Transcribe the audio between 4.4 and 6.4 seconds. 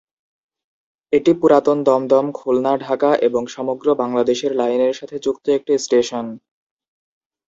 লাইনের সাথে যুক্ত একটি স্টেশন।